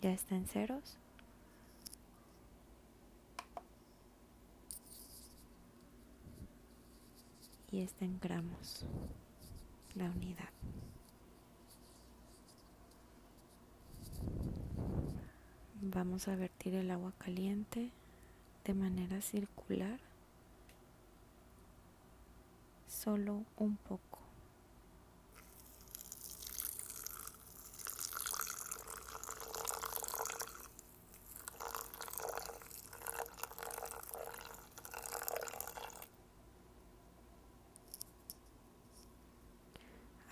Ya 0.00 0.12
está 0.12 0.36
en 0.36 0.46
ceros. 0.46 0.96
Y 7.70 7.80
está 7.80 8.04
en 8.04 8.18
gramos 8.18 8.86
la 9.94 10.10
unidad. 10.10 10.48
Vamos 15.80 16.28
a 16.28 16.36
vertir 16.36 16.74
el 16.74 16.90
agua 16.90 17.12
caliente 17.18 17.90
de 18.64 18.74
manera 18.74 19.20
circular, 19.20 20.00
solo 22.86 23.44
un 23.56 23.76
poco. 23.76 24.07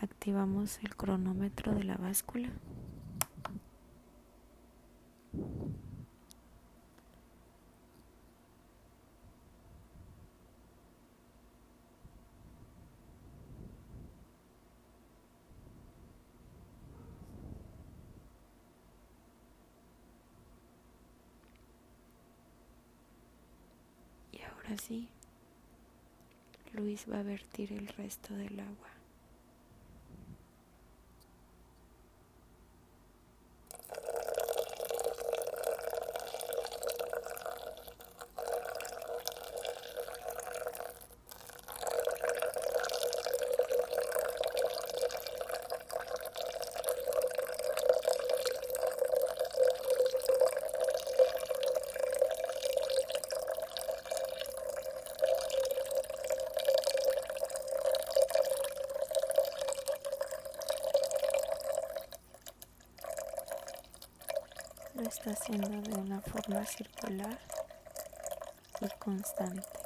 Activamos 0.07 0.79
el 0.83 0.95
cronómetro 0.97 1.75
de 1.75 1.85
la 1.85 1.97
báscula. 1.97 2.49
Y 24.33 24.41
ahora 24.43 24.79
sí, 24.79 25.09
Luis 26.73 27.07
va 27.11 27.21
a 27.21 27.23
vertir 27.23 27.73
el 27.73 27.89
resto 27.89 28.35
del 28.35 28.61
agua. 28.61 28.96
Está 65.09 65.31
haciendo 65.31 65.69
de 65.69 65.95
una 66.01 66.21
forma 66.21 66.65
circular 66.67 67.39
y 68.81 68.89
constante. 68.99 69.86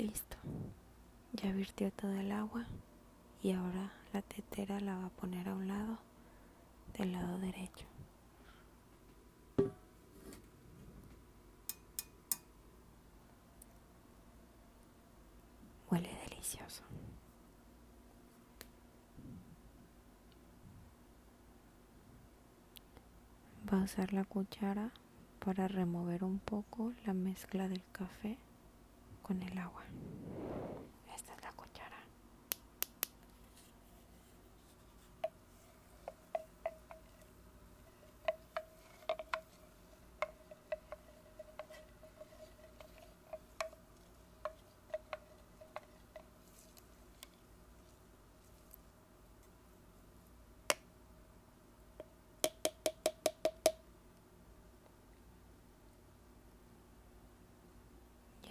Listo. 0.00 0.38
Ya 1.34 1.52
virtió 1.52 1.92
todo 1.92 2.12
el 2.14 2.32
agua 2.32 2.64
y 3.42 3.52
ahora 3.52 3.92
la 4.14 4.22
tetera 4.22 4.80
la 4.80 4.96
va 4.96 5.04
a 5.04 5.10
poner 5.10 5.46
a 5.46 5.54
un 5.54 5.68
lado, 5.68 5.98
del 6.96 7.12
lado 7.12 7.38
derecho. 7.38 7.84
Huele 15.90 16.08
delicioso. 16.30 16.82
Va 23.70 23.82
a 23.82 23.84
usar 23.84 24.14
la 24.14 24.24
cuchara 24.24 24.92
para 25.44 25.68
remover 25.68 26.24
un 26.24 26.38
poco 26.38 26.94
la 27.04 27.12
mezcla 27.12 27.68
del 27.68 27.82
café 27.92 28.38
con 29.30 29.40
el 29.44 29.58
agua. 29.58 29.84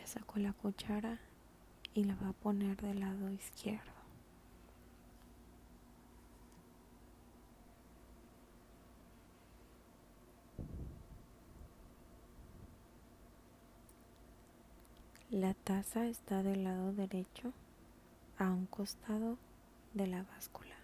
Sacó 0.10 0.39
la 0.39 0.54
cuchara 0.54 1.19
y 1.93 2.04
la 2.04 2.15
va 2.15 2.30
a 2.30 2.34
poner 2.34 2.76
del 2.82 3.00
lado 3.00 3.30
izquierdo. 3.30 3.91
La 15.30 15.54
taza 15.54 16.08
está 16.08 16.41
del 16.41 16.63
lado 16.63 16.91
derecho 16.91 17.54
a 18.39 18.50
un 18.50 18.65
costado 18.65 19.38
de 19.93 20.08
la 20.08 20.24
báscula. 20.24 20.79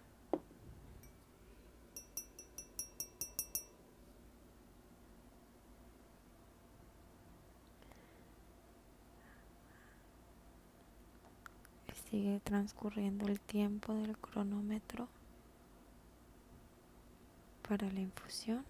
Sigue 12.10 12.40
transcurriendo 12.40 13.26
el 13.26 13.40
tiempo 13.40 13.94
del 13.94 14.16
cronómetro 14.16 15.08
para 17.68 17.90
la 17.90 18.00
infusión. 18.00 18.64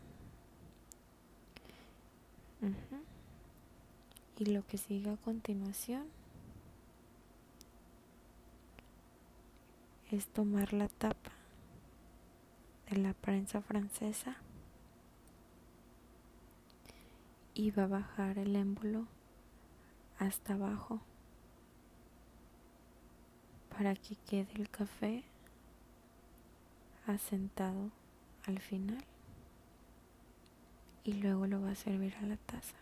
Y 4.39 4.47
lo 4.47 4.67
que 4.67 4.79
sigue 4.79 5.11
a 5.11 5.17
continuación 5.17 6.05
es 10.11 10.27
tomar 10.27 10.73
la 10.73 10.89
tapa 10.89 11.33
de 12.91 12.99
la 12.99 13.15
prensa 13.15 13.61
francesa 13.61 14.37
y 17.55 17.71
va 17.71 17.85
a 17.85 17.89
bajar 17.89 18.39
el 18.39 18.55
émbolo 18.57 19.07
hasta 20.19 20.55
abajo 20.55 21.01
para 23.77 23.95
que 23.95 24.17
quede 24.17 24.49
el 24.55 24.71
café 24.71 25.23
asentado 27.07 27.91
al 28.47 28.59
final 28.59 29.05
y 31.05 31.13
luego 31.13 31.47
lo 31.47 31.61
va 31.61 31.73
a 31.73 31.75
servir 31.75 32.15
a 32.23 32.27
la 32.27 32.37
taza. 32.39 32.75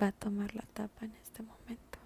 Va 0.00 0.08
a 0.08 0.12
tomar 0.12 0.54
la 0.54 0.62
tapa 0.62 1.04
en 1.04 1.12
este 1.22 1.42
momento. 1.42 2.05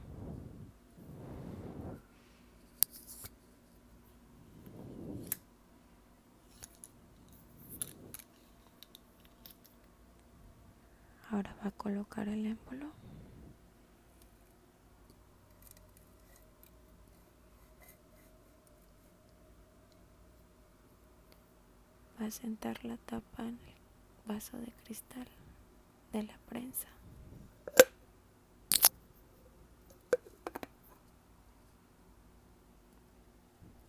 Ahora 11.31 11.55
va 11.63 11.69
a 11.69 11.71
colocar 11.71 12.27
el 12.29 12.45
émbolo. 12.45 12.91
Va 22.21 22.27
a 22.27 22.31
sentar 22.33 22.85
la 22.85 22.97
tapa 22.97 23.45
en 23.45 23.49
el 23.51 24.27
vaso 24.27 24.57
de 24.59 24.73
cristal 24.85 25.29
de 26.13 26.25
la 26.25 26.37
prensa. 26.49 26.89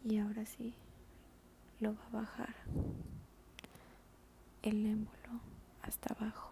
Y 0.03 0.19
ahora 0.19 0.45
sí 0.45 0.75
lo 1.79 1.95
va 1.95 2.05
a 2.05 2.21
bajar 2.21 2.55
el 4.61 4.85
émbolo 4.85 5.41
hasta 5.81 6.13
abajo. 6.13 6.50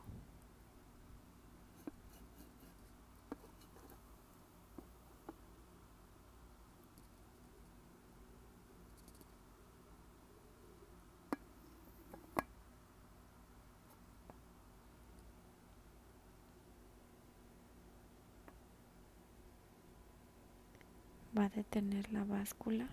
Va 21.40 21.46
a 21.46 21.50
detener 21.50 22.12
la 22.12 22.26
báscula 22.26 22.90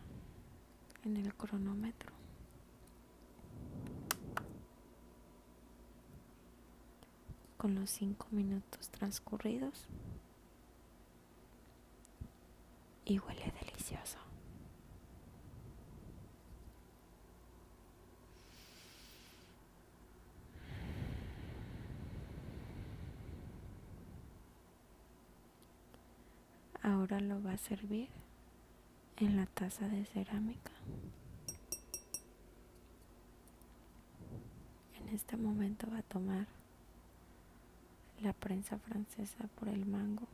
en 1.03 1.17
el 1.17 1.35
cronómetro. 1.35 2.13
Con 7.57 7.75
los 7.75 7.91
cinco 7.91 8.29
minutos 8.31 8.89
transcurridos 8.91 9.89
y 13.05 13.19
huele 13.19 13.53
delicioso. 13.61 14.19
Ahora 26.81 27.19
lo 27.19 27.43
va 27.43 27.55
a 27.55 27.59
servir 27.59 28.09
en 29.19 29.37
la 29.37 29.47
taza 29.47 29.89
de 29.89 30.05
cerámica. 30.05 30.73
En 35.01 35.09
este 35.15 35.37
momento 35.37 35.87
va 35.91 35.99
a 35.99 36.03
tomar 36.03 36.47
la 38.21 38.33
prensa 38.33 38.79
francesa 38.79 39.49
por 39.59 39.69
el 39.69 39.87
mango 39.87 40.27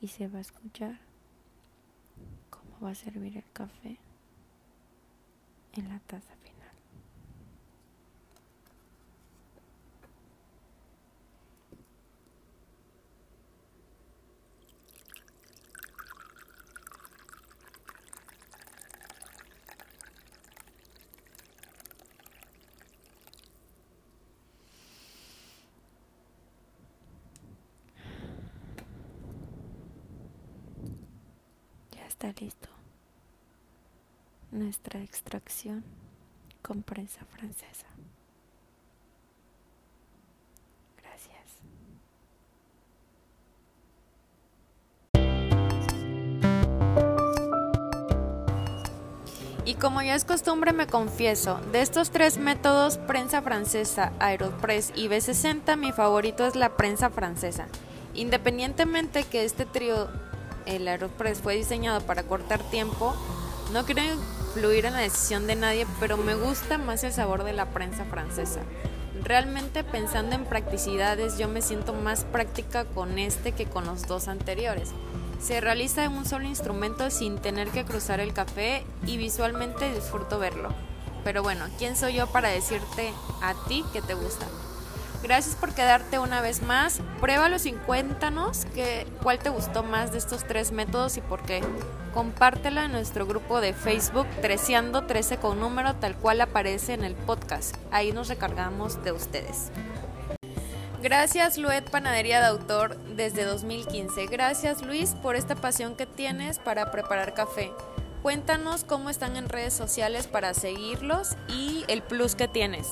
y 0.00 0.08
se 0.08 0.28
va 0.28 0.38
a 0.38 0.42
escuchar 0.42 0.98
cómo 2.50 2.78
va 2.82 2.90
a 2.90 2.94
servir 2.94 3.36
el 3.36 3.50
café 3.52 3.98
en 5.74 5.88
la 5.88 5.98
taza 6.00 6.34
final. 6.36 6.56
Está 32.16 32.32
listo 32.42 32.68
nuestra 34.50 35.02
extracción 35.02 35.84
con 36.62 36.82
prensa 36.82 37.26
francesa. 37.26 37.86
Gracias. 41.02 41.44
Y 49.66 49.74
como 49.74 50.00
ya 50.00 50.14
es 50.14 50.24
costumbre 50.24 50.72
me 50.72 50.86
confieso, 50.86 51.60
de 51.72 51.82
estos 51.82 52.10
tres 52.10 52.38
métodos, 52.38 52.96
prensa 52.96 53.42
francesa, 53.42 54.14
Aeropress 54.20 54.90
y 54.96 55.08
B60, 55.08 55.76
mi 55.76 55.92
favorito 55.92 56.46
es 56.46 56.56
la 56.56 56.78
prensa 56.78 57.10
francesa. 57.10 57.66
Independientemente 58.14 59.24
que 59.24 59.44
este 59.44 59.66
trío, 59.66 60.08
el 60.66 60.86
Aeropress, 60.88 61.40
fue 61.40 61.56
diseñado 61.56 62.00
para 62.02 62.24
cortar 62.24 62.62
tiempo, 62.70 63.14
no 63.72 63.84
quiero 63.84 64.02
influir 64.02 64.86
en 64.86 64.92
la 64.92 65.00
decisión 65.00 65.46
de 65.46 65.56
nadie, 65.56 65.86
pero 65.98 66.16
me 66.16 66.34
gusta 66.34 66.78
más 66.78 67.02
el 67.04 67.12
sabor 67.12 67.44
de 67.44 67.52
la 67.52 67.70
prensa 67.70 68.04
francesa. 68.04 68.60
Realmente 69.22 69.82
pensando 69.82 70.36
en 70.36 70.44
practicidades, 70.44 71.36
yo 71.38 71.48
me 71.48 71.62
siento 71.62 71.92
más 71.92 72.24
práctica 72.24 72.84
con 72.84 73.18
este 73.18 73.52
que 73.52 73.66
con 73.66 73.86
los 73.86 74.06
dos 74.06 74.28
anteriores. 74.28 74.90
Se 75.40 75.60
realiza 75.60 76.04
en 76.04 76.12
un 76.12 76.24
solo 76.24 76.46
instrumento 76.46 77.10
sin 77.10 77.38
tener 77.38 77.68
que 77.68 77.84
cruzar 77.84 78.20
el 78.20 78.32
café 78.32 78.84
y 79.04 79.16
visualmente 79.16 79.92
disfruto 79.92 80.38
verlo. 80.38 80.70
Pero 81.24 81.42
bueno, 81.42 81.66
¿quién 81.78 81.96
soy 81.96 82.14
yo 82.14 82.26
para 82.28 82.48
decirte 82.48 83.12
a 83.42 83.54
ti 83.68 83.84
que 83.92 84.00
te 84.00 84.14
gusta? 84.14 84.46
Gracias 85.22 85.54
por 85.56 85.74
quedarte 85.74 86.18
una 86.18 86.40
vez 86.40 86.62
más. 86.62 87.00
Pruébalo 87.20 87.56
y 87.64 87.72
cuéntanos 87.72 88.64
que, 88.74 89.06
cuál 89.22 89.38
te 89.38 89.48
gustó 89.48 89.82
más 89.82 90.12
de 90.12 90.18
estos 90.18 90.44
tres 90.44 90.72
métodos 90.72 91.16
y 91.16 91.20
por 91.20 91.42
qué. 91.42 91.62
Compártela 92.14 92.84
en 92.84 92.92
nuestro 92.92 93.26
grupo 93.26 93.60
de 93.60 93.72
Facebook 93.72 94.26
Treceando 94.40 95.04
13 95.06 95.38
con 95.38 95.60
número 95.60 95.94
tal 95.96 96.16
cual 96.16 96.40
aparece 96.40 96.94
en 96.94 97.04
el 97.04 97.14
podcast. 97.14 97.76
Ahí 97.90 98.12
nos 98.12 98.28
recargamos 98.28 99.02
de 99.04 99.12
ustedes. 99.12 99.70
Gracias 101.02 101.58
Luet 101.58 101.88
Panadería 101.90 102.40
de 102.40 102.46
Autor 102.46 102.96
desde 103.16 103.44
2015. 103.44 104.26
Gracias 104.26 104.82
Luis 104.82 105.14
por 105.22 105.36
esta 105.36 105.54
pasión 105.54 105.94
que 105.94 106.06
tienes 106.06 106.58
para 106.58 106.90
preparar 106.90 107.34
café. 107.34 107.72
Cuéntanos 108.22 108.82
cómo 108.82 109.08
están 109.08 109.36
en 109.36 109.48
redes 109.48 109.74
sociales 109.74 110.26
para 110.26 110.52
seguirlos 110.52 111.36
y 111.48 111.84
el 111.86 112.02
plus 112.02 112.34
que 112.34 112.48
tienes. 112.48 112.88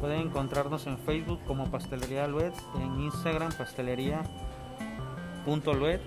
Pueden 0.00 0.20
encontrarnos 0.20 0.86
en 0.86 0.96
Facebook 0.98 1.40
como 1.46 1.70
Pastelería 1.70 2.26
Luet, 2.26 2.52
en 2.76 3.00
Instagram 3.00 3.52
pastelería.luet. 3.52 6.00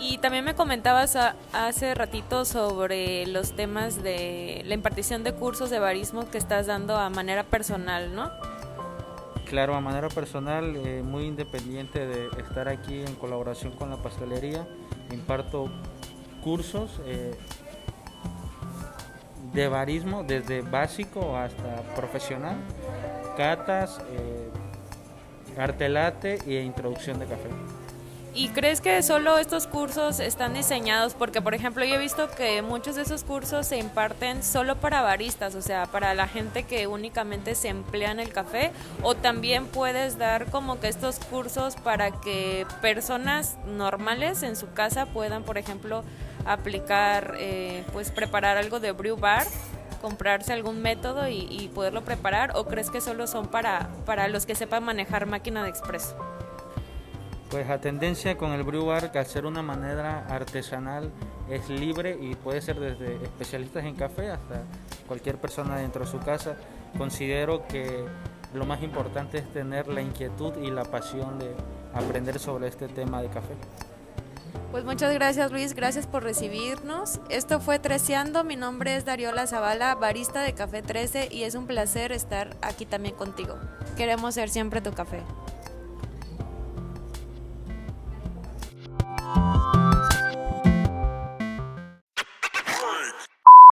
Y 0.00 0.18
también 0.18 0.44
me 0.44 0.54
comentabas 0.54 1.16
hace 1.52 1.94
ratito 1.94 2.44
sobre 2.44 3.26
los 3.26 3.52
temas 3.52 4.02
de 4.02 4.62
la 4.66 4.74
impartición 4.74 5.24
de 5.24 5.32
cursos 5.32 5.70
de 5.70 5.78
barismo 5.78 6.28
que 6.30 6.36
estás 6.36 6.66
dando 6.66 6.96
a 6.96 7.08
manera 7.10 7.44
personal, 7.44 8.14
¿no? 8.14 8.30
Claro, 9.46 9.74
a 9.74 9.80
manera 9.80 10.08
personal, 10.08 10.76
eh, 10.76 11.02
muy 11.02 11.24
independiente 11.24 12.06
de 12.06 12.28
estar 12.38 12.68
aquí 12.68 13.00
en 13.00 13.14
colaboración 13.14 13.72
con 13.72 13.90
la 13.90 13.96
pastelería, 13.96 14.66
imparto 15.10 15.70
cursos 16.42 17.00
eh, 17.06 17.34
de 19.54 19.68
barismo 19.68 20.24
desde 20.24 20.62
básico 20.62 21.36
hasta 21.36 21.82
profesional, 21.94 22.56
catas, 23.36 24.00
eh, 24.10 24.50
artelate 25.58 26.38
e 26.46 26.62
introducción 26.62 27.18
de 27.18 27.26
café. 27.26 27.48
¿Y 28.36 28.48
crees 28.48 28.80
que 28.80 29.00
solo 29.04 29.38
estos 29.38 29.68
cursos 29.68 30.18
están 30.18 30.54
diseñados? 30.54 31.14
Porque, 31.14 31.40
por 31.40 31.54
ejemplo, 31.54 31.84
yo 31.84 31.94
he 31.94 31.98
visto 31.98 32.28
que 32.32 32.62
muchos 32.62 32.96
de 32.96 33.02
esos 33.02 33.22
cursos 33.22 33.64
se 33.64 33.78
imparten 33.78 34.42
solo 34.42 34.74
para 34.74 35.02
baristas, 35.02 35.54
o 35.54 35.62
sea, 35.62 35.86
para 35.86 36.14
la 36.14 36.26
gente 36.26 36.64
que 36.64 36.88
únicamente 36.88 37.54
se 37.54 37.68
emplea 37.68 38.10
en 38.10 38.18
el 38.18 38.32
café, 38.32 38.72
o 39.02 39.14
también 39.14 39.66
puedes 39.66 40.18
dar 40.18 40.46
como 40.46 40.80
que 40.80 40.88
estos 40.88 41.20
cursos 41.20 41.76
para 41.76 42.10
que 42.10 42.66
personas 42.82 43.56
normales 43.68 44.42
en 44.42 44.56
su 44.56 44.72
casa 44.72 45.06
puedan, 45.06 45.44
por 45.44 45.56
ejemplo, 45.56 46.02
aplicar, 46.46 47.34
eh, 47.38 47.84
pues 47.92 48.10
preparar 48.10 48.56
algo 48.56 48.80
de 48.80 48.92
brew 48.92 49.16
bar 49.16 49.46
comprarse 50.04 50.52
algún 50.52 50.82
método 50.82 51.28
y, 51.28 51.46
y, 51.48 51.68
poderlo 51.68 52.02
preparar 52.02 52.52
o 52.56 52.66
crees 52.66 52.90
que 52.90 53.00
solo 53.00 53.26
son 53.26 53.46
para, 53.46 53.88
para 54.04 54.28
los 54.28 54.44
que 54.44 54.54
sepan 54.54 54.84
manejar 54.84 55.24
máquina 55.24 55.62
de 55.62 55.70
expreso? 55.70 56.14
Pues 57.50 57.66
la 57.66 57.80
tendencia 57.80 58.36
con 58.36 58.52
el 58.52 58.64
brew 58.64 58.84
bar, 58.84 59.12
que 59.12 59.18
al 59.18 59.24
ser 59.24 59.46
una 59.46 59.62
manera 59.62 60.26
artesanal, 60.28 61.10
es 61.48 61.70
libre 61.70 62.18
y 62.20 62.34
puede 62.34 62.60
ser 62.60 62.78
desde 62.78 63.14
especialistas 63.22 63.84
en 63.84 63.94
café 63.94 64.30
hasta 64.30 64.64
cualquier 65.08 65.38
persona 65.38 65.78
dentro 65.78 66.04
de 66.04 66.10
su 66.10 66.18
casa. 66.18 66.56
Considero 66.98 67.66
que 67.66 68.04
lo 68.52 68.66
más 68.66 68.82
importante 68.82 69.38
es 69.38 69.52
tener 69.54 69.88
la 69.88 70.02
inquietud 70.02 70.52
y 70.62 70.70
la 70.70 70.84
pasión 70.84 71.38
de 71.38 71.50
aprender 71.94 72.38
sobre 72.38 72.68
este 72.68 72.88
tema 72.88 73.22
de 73.22 73.28
café. 73.28 73.54
Pues 74.70 74.84
muchas 74.84 75.14
gracias 75.14 75.52
Luis, 75.52 75.74
gracias 75.74 76.06
por 76.06 76.24
recibirnos. 76.24 77.20
Esto 77.28 77.60
fue 77.60 77.78
Treceando, 77.78 78.42
mi 78.42 78.56
nombre 78.56 78.96
es 78.96 79.04
Dariola 79.04 79.46
Zavala, 79.46 79.94
barista 79.94 80.42
de 80.42 80.52
Café 80.52 80.82
13 80.82 81.28
y 81.30 81.44
es 81.44 81.54
un 81.54 81.66
placer 81.66 82.10
estar 82.10 82.56
aquí 82.60 82.84
también 82.84 83.14
contigo. 83.14 83.56
Queremos 83.96 84.34
ser 84.34 84.50
siempre 84.50 84.80
tu 84.80 84.92
café. 84.92 85.20